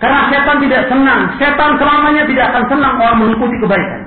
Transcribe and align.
Karena 0.00 0.32
setan 0.32 0.56
tidak 0.64 0.82
senang. 0.88 1.20
Setan 1.36 1.70
selamanya 1.76 2.24
tidak 2.24 2.44
akan 2.50 2.64
senang 2.72 2.94
orang 2.96 3.18
mengikuti 3.20 3.56
kebaikan. 3.60 4.00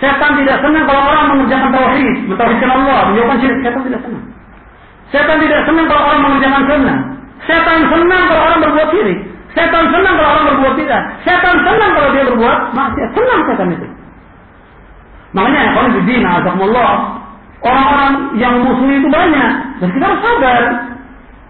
Setan 0.00 0.32
tidak 0.40 0.56
senang 0.64 0.84
kalau 0.88 1.02
orang 1.04 1.24
mengerjakan 1.36 1.68
tauhid, 1.68 2.16
mentauhidkan 2.32 2.70
Allah, 2.72 2.98
menjauhkan 3.12 3.36
syirik. 3.44 3.58
Setan 3.60 3.82
tidak 3.84 4.00
senang. 4.08 4.24
Setan 5.12 5.36
tidak 5.36 5.60
senang 5.68 5.84
kalau 5.84 6.02
orang 6.08 6.22
mengerjakan 6.24 6.62
sunnah. 6.64 6.98
Setan 7.44 7.80
senang 7.92 8.22
kalau 8.24 8.42
orang 8.48 8.58
berbuat 8.64 8.88
syirik. 8.88 9.18
Setan 9.52 9.84
senang 9.92 10.14
kalau 10.16 10.30
orang 10.32 10.46
berbuat 10.48 10.74
tidak. 10.80 11.02
Setan 11.28 11.56
senang 11.60 11.90
kalau 11.92 12.08
dia 12.16 12.24
berbuat 12.24 12.58
maksiat. 12.72 13.08
Senang 13.12 13.40
setan 13.44 13.68
itu. 13.76 13.86
Makanya 15.36 15.60
ya, 15.60 15.70
kalau 15.76 15.88
di 15.92 16.00
din, 16.08 16.24
orang-orang 17.60 18.12
yang 18.40 18.54
musuh 18.64 18.88
itu 18.96 19.08
banyak. 19.12 19.50
Dan 19.76 19.88
kita 19.92 20.04
harus 20.08 20.20
sabar. 20.24 20.62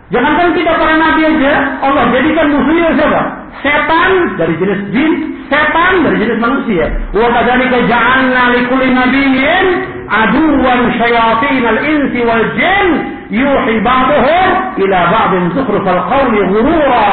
Jangankan 0.09 0.51
kita 0.57 0.73
para 0.73 0.95
nabi 0.99 1.23
aja, 1.31 1.79
Allah 1.85 2.11
jadikan 2.11 2.49
musuhnya 2.49 2.97
siapa? 2.97 3.38
Setan 3.59 4.13
dari 4.39 4.55
jenis 4.61 4.81
jin, 4.95 5.13
setan 5.51 6.07
dari 6.07 6.17
jenis 6.23 6.39
manusia. 6.39 6.87
Wa 7.11 7.27
kadzalika 7.35 7.85
ja'alna 7.91 8.43
likulli 8.55 8.95
nabiyyin 8.95 9.67
aduwan 10.07 10.95
syayatin 10.95 11.65
al-insi 11.67 12.21
wal 12.23 12.47
jin 12.55 12.87
yuhi 13.35 13.75
ba'dhum 13.83 14.51
ila 14.79 14.99
ba'din 15.11 15.43
zukhrufal 15.59 16.03
qawli 16.07 16.41
ghurura. 16.55 17.09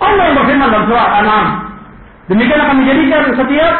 Allah 0.00 0.22
yang 0.32 0.36
berfirman 0.40 0.68
dalam 0.70 0.84
surah 0.88 1.08
An-An'am. 1.20 1.48
Demikian 2.30 2.60
akan 2.62 2.76
menjadikan 2.78 3.22
setiap 3.34 3.74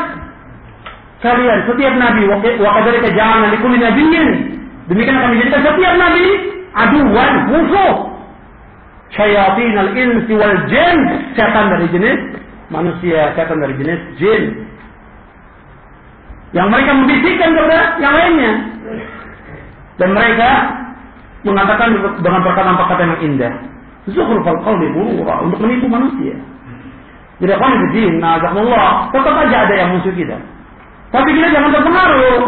kalian, 1.23 1.59
setiap 1.69 1.93
nabi 2.01 2.23
wa 2.27 2.71
kadzalika 2.80 3.09
ja'alna 3.15 3.53
likulli 3.53 3.79
nabiyyin 3.79 4.29
demikian 4.91 5.17
akan 5.21 5.30
menjadikan 5.37 5.61
setiap 5.69 5.95
nabi 6.01 6.27
aduan 6.75 7.33
musuh 7.47 8.10
syayatin 9.15 9.75
al-insi 9.77 10.33
wal 10.35 10.59
jin. 10.71 10.99
Setan 11.35 11.67
dari 11.73 11.87
jenis 11.91 12.21
manusia 12.71 13.35
setan 13.35 13.59
dari 13.59 13.75
jenis 13.77 14.01
jin. 14.17 14.43
Yang 16.51 16.67
mereka 16.67 16.91
membisikkan 16.99 17.51
kepada 17.55 17.79
yang 18.02 18.15
lainnya. 18.15 18.52
Dan 20.02 20.09
mereka 20.17 20.51
mengatakan 21.47 21.93
dengan 22.25 22.41
perkataan-perkataan 22.43 23.11
yang 23.19 23.23
indah. 23.35 23.52
Zukhrufal 24.11 24.59
qawli 24.65 24.91
burura 24.97 25.45
untuk 25.45 25.61
menipu 25.63 25.87
manusia. 25.87 26.35
Jadi 27.41 27.52
kalau 27.57 27.77
jin 27.95 28.21
nah 28.21 28.41
tetap 28.41 29.35
aja 29.47 29.57
ada 29.69 29.74
yang 29.77 29.89
musuh 29.95 30.13
kita. 30.13 30.37
Tapi 31.11 31.29
kita 31.35 31.49
jangan 31.51 31.71
terpengaruh. 31.74 32.41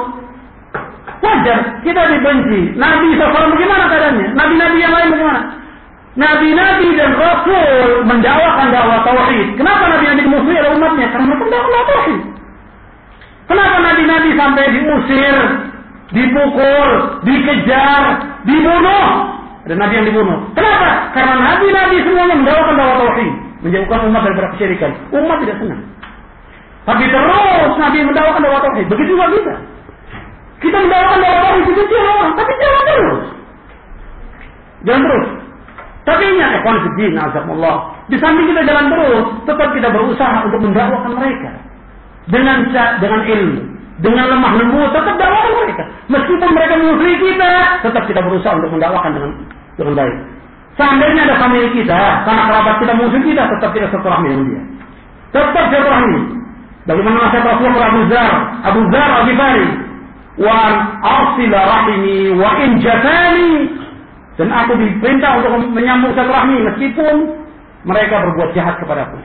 Wajar 1.22 1.58
kita 1.86 2.02
dibenci. 2.10 2.74
Nabi 2.74 3.14
SAW 3.14 3.54
bagaimana 3.54 3.86
keadaannya? 3.86 4.28
Nabi-nabi 4.34 4.78
yang 4.82 4.90
lain 4.90 5.08
bagaimana? 5.14 5.40
Nabi-nabi 6.12 6.92
dan 6.92 7.16
Rasul 7.16 8.04
mendakwakan 8.04 8.68
dakwah 8.68 9.00
tauhid. 9.00 9.56
Kenapa 9.56 9.88
nabi-nabi 9.88 10.28
dimusuhi 10.28 10.60
oleh 10.60 10.72
umatnya? 10.76 11.08
Karena 11.08 11.24
mereka 11.24 11.44
mendakwah 11.48 11.84
tauhid. 11.88 12.20
Kenapa 13.48 13.76
nabi-nabi 13.80 14.30
sampai 14.36 14.64
diusir, 14.76 15.36
dipukul, 16.12 16.88
dikejar, 17.24 18.02
dibunuh? 18.44 19.08
Ada 19.64 19.74
nabi 19.78 19.92
yang 19.96 20.06
dibunuh. 20.12 20.38
Kenapa? 20.52 21.16
Karena 21.16 21.34
nabi-nabi 21.40 21.96
semuanya 22.04 22.36
mendakwakan 22.36 22.74
dakwah 22.76 22.96
tauhid, 23.00 23.32
menjauhkan 23.64 23.98
umat 24.12 24.22
dari 24.28 24.48
kesyirikan. 24.52 24.90
Umat 25.16 25.36
tidak 25.40 25.56
senang. 25.64 25.82
Tapi 26.84 27.04
terus 27.08 27.72
nabi 27.80 27.98
mendakwakan 28.04 28.40
dakwah 28.44 28.60
tauhid. 28.60 28.86
Begitu 28.92 29.16
juga 29.16 29.26
kita. 29.32 29.54
Kita 30.60 30.76
mendapatkan 30.76 31.18
dakwah 31.24 31.52
itu 31.56 31.72
kecil 31.72 32.04
tapi 32.36 32.52
jangan 32.60 32.82
terus. 32.84 33.20
Jangan 34.84 35.02
terus. 35.08 35.41
Ingat, 36.42 36.58
ikhwan 36.58 36.76
fiddin, 36.82 37.14
Allah. 37.14 37.76
Di 38.10 38.18
samping 38.18 38.50
kita 38.50 38.66
jalan 38.66 38.90
terus, 38.90 39.24
tetap 39.46 39.68
kita 39.78 39.88
berusaha 39.94 40.42
untuk 40.50 40.58
mendakwakan 40.58 41.12
mereka. 41.14 41.50
Dengan 42.26 42.66
dengan 42.98 43.20
ilmu, 43.22 43.58
dengan 44.02 44.24
lemah 44.26 44.52
lembut, 44.58 44.90
tetap 44.90 45.14
dakwakan 45.14 45.52
mereka. 45.62 45.82
Meskipun 46.10 46.50
mereka 46.50 46.74
musuhi 46.82 47.14
kita, 47.22 47.50
tetap 47.86 48.02
kita 48.10 48.20
berusaha 48.26 48.58
untuk 48.58 48.74
mendakwakan 48.74 49.10
dengan 49.14 49.30
dengan 49.78 49.94
baik. 49.94 50.16
Seandainya 50.74 51.20
ada 51.30 51.36
family 51.38 51.68
kita, 51.70 52.00
karena 52.26 52.42
kerabat 52.50 52.74
kita 52.82 52.92
musuh 52.98 53.22
kita, 53.22 53.42
tetap 53.46 53.70
kita 53.70 53.86
setelahmi 53.94 54.26
dengan 54.34 54.46
dia. 54.50 54.62
Tetap 55.30 55.64
setelahmi. 55.70 56.18
Bagaimana 56.82 57.16
nasihat 57.30 57.46
Rasulullah 57.46 57.86
Abu 57.94 58.02
Zar, 58.10 58.34
Abu 58.66 58.80
Zar 58.90 59.10
Al-Ghifari, 59.22 59.68
wa 60.42 60.58
arsila 61.06 61.58
rahimi 61.62 62.34
wa 62.34 62.50
in 62.58 62.70
dan 64.40 64.48
aku 64.48 64.72
diperintah 64.80 65.40
untuk 65.42 65.50
menyambung 65.72 66.16
silaturahmi 66.16 66.56
meskipun 66.72 67.14
mereka 67.84 68.22
berbuat 68.22 68.50
jahat 68.56 68.80
kepadaku. 68.80 69.18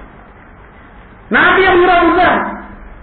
Nabi 1.28 1.60
yang 1.64 1.76
menyuruh 1.80 2.40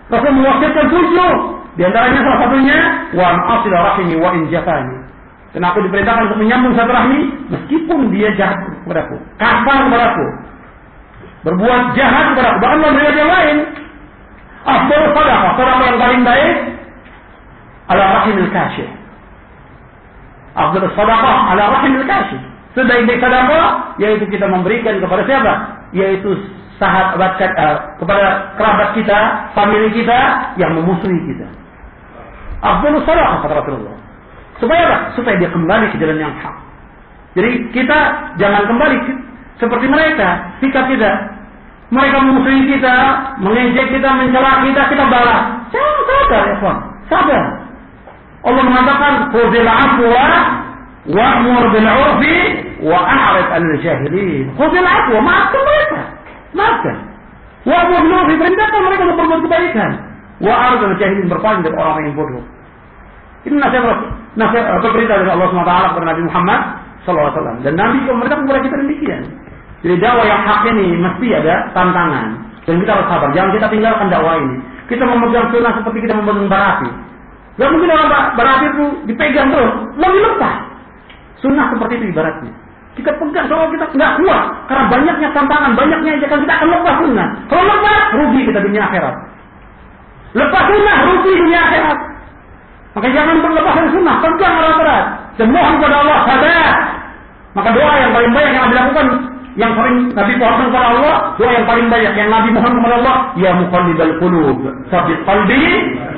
Rasul 0.04 0.32
mewakilkan 0.36 0.86
tujuh 0.92 1.32
di 1.74 1.82
antaranya 1.84 2.20
salah 2.20 2.40
satunya 2.44 2.78
wa 3.16 3.32
arsila 3.32 3.78
rahimi 3.92 4.14
wa 4.20 4.30
in 4.36 4.52
jafani 4.52 4.96
dan 5.54 5.62
aku 5.70 5.86
diperintahkan 5.86 6.28
untuk 6.28 6.38
menyambung 6.42 6.74
silaturahmi 6.74 7.18
meskipun 7.46 8.10
dia 8.10 8.28
jahat 8.34 8.58
kepadaku, 8.58 9.16
kasar 9.38 9.86
kepadaku, 9.86 10.26
berbuat 11.46 11.82
jahat 11.94 12.34
kepadaku, 12.34 12.58
bahkan 12.58 12.78
memberi 12.82 13.14
yang 13.14 13.30
lain. 13.30 13.56
Afdal 14.64 15.12
sadaqah, 15.14 15.52
sadaqah 15.54 15.86
yang 15.86 16.00
paling 16.00 16.22
baik 16.26 16.54
ala 17.86 18.04
rahimil 18.18 18.50
kasyif. 18.50 18.88
Afdal 20.54 20.86
sadaqah 20.94 21.36
ala 21.54 21.62
rahimil 21.78 22.06
kasyif. 22.06 22.42
Sebaik-baik 22.74 23.22
sedekah 23.22 23.94
yaitu 24.02 24.24
kita 24.30 24.46
memberikan 24.50 24.98
kepada 24.98 25.22
siapa? 25.26 25.52
Yaitu 25.94 26.30
sahabat 26.78 27.38
uh, 27.38 27.76
kepada 28.02 28.54
kerabat 28.58 28.88
kita, 28.98 29.18
famili 29.54 29.90
kita 29.94 30.18
yang 30.58 30.74
memusuhi 30.74 31.18
kita. 31.26 31.46
Afdal 32.62 33.02
sadaqah 33.02 33.46
kata 33.46 33.54
Rasulullah. 33.62 33.98
Supaya 34.62 34.80
apa? 34.86 34.98
Supaya 35.18 35.34
dia 35.42 35.50
kembali 35.50 35.90
ke 35.90 35.98
jalan 35.98 36.18
yang 36.22 36.34
hak. 36.38 36.56
Jadi 37.34 37.50
kita 37.74 37.98
jangan 38.38 38.62
kembali 38.70 38.96
seperti 39.58 39.86
mereka, 39.90 40.54
sikap 40.62 40.86
kita. 40.86 41.10
Mereka 41.90 42.16
memusuhi 42.22 42.62
kita, 42.70 42.94
mengejek 43.42 43.86
kita, 43.90 44.08
mencela 44.18 44.62
kita, 44.62 44.82
kita 44.86 45.04
balas. 45.10 45.42
Jangan 45.70 46.02
sabar 46.06 46.42
ya. 46.46 46.56
Sabar. 47.10 47.63
Allah 48.44 48.62
mengatakan 48.64 49.12
khudil 49.32 49.68
afwa 49.68 50.24
wa'mur 51.08 51.62
bil 51.72 51.88
'urfi 51.88 52.38
wa 52.84 52.98
a'rid 53.00 53.48
'anil 53.52 53.78
jahilin. 53.80 54.44
Khudil 54.56 54.84
afwa, 54.84 55.18
maafkan 55.24 55.62
mereka. 55.64 56.00
Maafkan. 56.52 56.96
Wa'mur 57.64 57.98
bil 58.04 58.12
'urfi, 58.12 58.34
perintahkan 58.36 58.80
mereka 58.84 59.02
untuk 59.08 59.16
berbuat 59.24 59.40
kebaikan. 59.48 59.90
Wa'rid 60.44 60.80
'anil 60.84 60.98
jahilin, 61.00 61.26
berpaling 61.32 61.60
dari 61.64 61.76
orang 61.76 62.04
yang 62.04 62.16
bodoh. 62.16 62.44
Ini 63.44 63.56
nasihat 63.60 64.00
nasihat 64.40 64.66
atau 64.80 64.88
perintah 64.88 65.20
dari 65.20 65.30
Allah 65.30 65.48
SWT 65.52 65.72
kepada 65.92 66.06
Nabi 66.08 66.22
Muhammad 66.24 66.60
SAW. 67.04 67.60
Dan 67.60 67.76
Nabi 67.76 67.96
mereka 68.08 68.40
kepada 68.40 68.60
kita 68.64 68.76
demikian. 68.80 69.22
Jadi 69.84 70.00
dakwah 70.00 70.24
yang 70.24 70.40
hak 70.48 70.64
ini 70.72 70.96
mesti 70.96 71.28
ada 71.36 71.54
tantangan. 71.76 72.40
Dan 72.64 72.80
kita 72.80 72.90
harus 72.96 73.06
sabar. 73.12 73.28
Jangan 73.36 73.50
kita 73.52 73.66
tinggalkan 73.68 74.08
dakwah 74.08 74.40
ini. 74.40 74.56
Kita 74.88 75.04
memegang 75.04 75.52
sunnah 75.52 75.72
seperti 75.76 76.08
kita 76.08 76.16
memegang 76.16 76.48
barafi. 76.48 76.88
Gak 77.54 77.70
mungkin 77.70 77.90
orang 77.94 78.34
berakhir 78.34 78.68
itu 78.74 78.86
dipegang 79.06 79.48
terus. 79.54 79.74
Lebih 79.94 80.20
lepas. 80.26 80.56
Sunnah 81.38 81.70
seperti 81.70 82.02
itu 82.02 82.06
ibaratnya. 82.10 82.52
Kita 82.94 83.10
pegang 83.18 83.46
soal 83.50 83.70
kita 83.74 83.86
nggak 83.90 84.12
kuat. 84.22 84.42
Karena 84.70 84.84
banyaknya 84.90 85.28
tantangan, 85.34 85.72
banyaknya 85.74 86.10
ajakan 86.18 86.38
kita 86.46 86.54
akan 86.54 86.68
lepas 86.70 86.94
sunnah. 87.02 87.28
Kalau 87.50 87.64
lepas, 87.66 88.02
rugi 88.14 88.40
kita 88.46 88.58
dunia 88.62 88.82
akhirat. 88.86 89.14
Lepas 90.34 90.62
sunnah, 90.70 90.96
rugi 91.10 91.32
dunia 91.34 91.60
akhirat. 91.62 91.98
Maka 92.94 93.06
jangan 93.10 93.36
berlepas 93.42 93.74
dari 93.74 93.90
sunnah. 93.90 94.14
Pegang 94.22 94.54
erat-erat. 94.58 95.04
Dan 95.34 95.48
mohon 95.50 95.74
kepada 95.82 95.96
Allah 96.06 96.18
sadar. 96.26 96.74
Maka 97.54 97.68
doa 97.70 97.94
yang 98.02 98.12
paling 98.14 98.32
banyak 98.34 98.52
yang 98.54 98.70
dilakukan 98.70 99.06
yang 99.54 99.70
paling 99.78 100.10
Nabi 100.18 100.34
mohon 100.34 100.66
kepada 100.66 100.86
Allah, 100.98 101.16
doa 101.38 101.50
yang 101.54 101.66
paling 101.66 101.86
banyak 101.86 102.12
yang 102.18 102.26
Nabi 102.26 102.50
mohon 102.50 102.74
kepada 102.74 102.94
Allah, 102.98 103.16
ya 103.38 103.50
muqallibal 103.54 104.14
qulub, 104.18 104.58
sabit 104.90 105.18
qalbi 105.22 105.62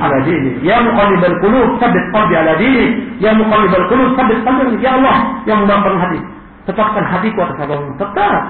ala 0.01 0.17
dini. 0.25 0.57
Ya 0.65 0.81
muqallibal 0.81 1.37
qulub, 1.45 1.69
sabit 1.77 2.05
qalbi 2.17 2.33
ala 2.33 2.57
dini. 2.57 2.87
Ya 3.21 3.37
muqallibal 3.37 3.87
qulub, 3.93 4.17
sabit 4.17 4.41
qalbi 4.41 4.81
ya 4.81 4.97
Allah 4.97 5.17
yang 5.45 5.69
membangun 5.69 6.01
hati. 6.01 6.21
Tetapkan 6.65 7.05
hatiku 7.13 7.45
atas 7.45 7.59
agamamu. 7.61 7.93
Tetap. 8.01 8.43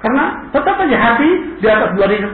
Karena 0.00 0.24
tetap 0.54 0.74
saja 0.78 0.96
hati 0.96 1.28
di 1.58 1.66
atas 1.66 1.90
dua 1.98 2.06
jari. 2.08 2.24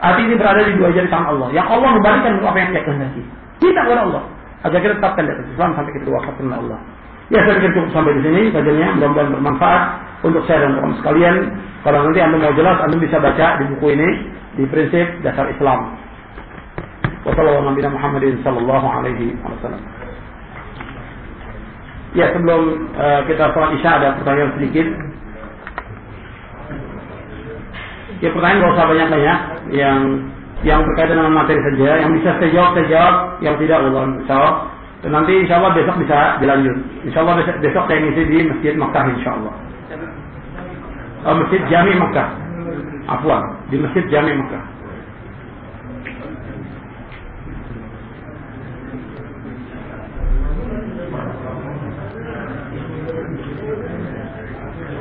Hati 0.00 0.20
ini 0.24 0.34
berada 0.38 0.62
di 0.64 0.72
dua 0.78 0.88
jari 0.94 1.08
tangan 1.12 1.36
Allah. 1.36 1.48
Yang 1.52 1.66
Allah 1.68 1.88
memberikan 1.98 2.32
apa 2.40 2.58
yang 2.62 2.70
dia 2.72 2.82
kehendaki. 2.86 3.22
Kita 3.60 3.80
kepada 3.84 4.02
Allah. 4.08 4.22
Agar 4.64 4.78
kita 4.80 4.94
tetapkan 4.96 5.22
di 5.28 5.32
atas 5.34 5.46
Islam 5.52 5.70
sampai 5.76 5.92
kita 5.98 6.08
wafatkan 6.08 6.46
Allah. 6.48 6.78
Ya 7.30 7.38
saya 7.46 7.62
pikir 7.62 7.70
cukup 7.78 7.90
sampai 7.94 8.12
di 8.18 8.22
sini 8.26 8.42
kajiannya 8.50 8.88
mudah-mudahan 8.98 9.28
bermanfaat 9.38 9.82
untuk 10.20 10.44
saya 10.44 10.68
dan 10.68 10.80
kamu 10.80 10.94
sekalian. 11.00 11.36
Kalau 11.80 11.98
nanti 12.04 12.20
anda 12.20 12.36
mau 12.36 12.52
jelas, 12.52 12.76
anda 12.84 12.96
bisa 13.00 13.16
baca 13.16 13.46
di 13.60 13.64
buku 13.72 13.86
ini 13.96 14.08
di 14.60 14.64
prinsip 14.68 15.06
dasar 15.24 15.48
Islam. 15.48 15.96
Wassalamualaikum 17.24 17.96
Ya 22.10 22.26
sebelum 22.34 22.90
uh, 22.98 23.22
kita 23.30 23.54
sholat 23.54 23.70
isya 23.78 23.90
ada 24.02 24.08
pertanyaan 24.18 24.50
sedikit. 24.58 24.86
Ya 28.20 28.28
pertanyaan 28.34 28.60
gak 28.60 28.72
usah 28.76 28.86
banyak-banyak 28.90 29.38
yang 29.72 29.98
yang 30.60 30.84
berkaitan 30.84 31.16
dengan 31.16 31.32
materi 31.32 31.56
saja, 31.72 32.04
yang 32.04 32.12
bisa 32.20 32.36
saya 32.36 32.50
jawab 32.52 32.70
saya 32.76 32.86
jawab, 32.92 33.14
yang 33.40 33.54
tidak 33.56 33.80
Allah 33.80 34.04
Allah. 34.28 34.54
Dan 35.00 35.16
nanti 35.16 35.32
insya 35.32 35.56
Allah 35.56 35.72
besok 35.72 35.96
bisa 35.96 36.36
dilanjut. 36.44 36.76
Insya 37.08 37.24
Allah 37.24 37.34
besok, 37.40 37.56
besok 37.64 37.84
saya 37.88 37.98
ngisi 38.04 38.22
di 38.28 38.38
Masjid 38.44 38.74
Makkah 38.76 39.04
insya 39.08 39.30
Allah. 39.40 39.54
Oh, 39.90 41.34
Masjid 41.34 41.62
Jami 41.66 41.98
Makkah. 41.98 42.30
Afwan, 43.10 43.42
di 43.74 43.76
Masjid 43.82 44.06
Jami 44.06 44.38
Makkah. 44.38 44.62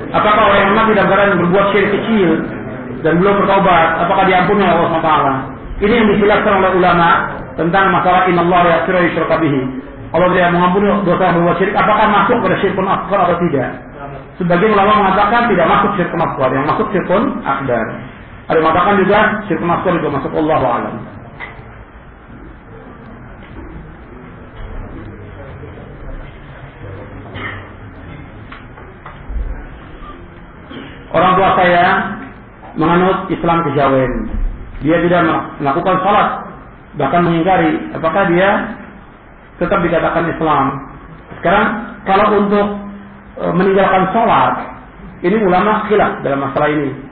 Apakah 0.10 0.42
orang 0.42 0.58
yang 0.58 0.74
mati 0.74 0.92
dalam 0.98 1.38
berbuat 1.38 1.66
syirik 1.70 1.94
kecil 1.94 2.30
dan 3.06 3.22
belum 3.22 3.46
bertobat, 3.46 4.02
apakah 4.02 4.26
diampuni 4.26 4.66
oleh 4.66 4.74
Allah 4.74 4.90
SWT? 4.98 5.86
Ini 5.86 5.94
yang 6.02 6.08
dijelaskan 6.18 6.54
oleh 6.66 6.72
ulama 6.82 7.10
tentang 7.54 7.94
masalah 7.94 8.26
inallah 8.26 8.66
ya 8.66 8.78
sirah 8.90 9.06
yusyraka 9.06 9.38
bihi. 9.38 9.62
Allah 10.18 10.34
tidak 10.34 10.50
mengampuni 10.58 10.90
dosa 11.06 11.30
berbuat 11.30 11.56
syirik, 11.62 11.78
apakah 11.78 12.10
masuk 12.10 12.42
pada 12.42 12.58
syirkun 12.58 12.90
akbar 12.90 13.30
atau 13.30 13.38
tidak? 13.46 13.89
Sebagian 14.40 14.72
ulama 14.72 15.04
mengatakan 15.04 15.52
tidak 15.52 15.68
masuk 15.68 15.92
syirkun 16.00 16.24
akbar, 16.24 16.48
yang 16.56 16.64
masuk 16.64 16.88
syirkun 16.96 17.24
akbar. 17.44 17.86
Ada 18.48 18.56
yang 18.56 18.64
mengatakan 18.64 18.96
juga 19.04 19.20
syirkun 19.52 19.68
akbar 19.68 19.92
juga 20.00 20.10
masuk 20.16 20.32
Allah 20.40 20.60
alam. 20.64 20.96
Orang 31.10 31.32
tua 31.36 31.50
saya 31.60 31.86
menganut 32.80 33.28
Islam 33.28 33.60
kejawen. 33.68 34.12
Dia 34.80 35.04
tidak 35.04 35.22
melakukan 35.60 36.00
salat, 36.00 36.30
bahkan 36.96 37.28
mengingkari. 37.28 37.92
Apakah 37.92 38.32
dia 38.32 38.72
tetap 39.60 39.84
dikatakan 39.84 40.32
Islam? 40.32 40.66
Sekarang 41.44 41.66
kalau 42.08 42.40
untuk 42.40 42.89
meninggalkan 43.40 44.04
salat, 44.12 44.54
ini 45.24 45.38
ulama 45.44 45.88
khilaf 45.88 46.24
dalam 46.24 46.44
masalah 46.44 46.70
ini. 46.72 47.09